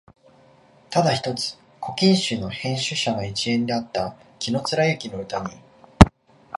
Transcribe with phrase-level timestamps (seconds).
[0.89, 5.51] ただ一つ「古今集」の編集者の一員であった紀貫之の歌に、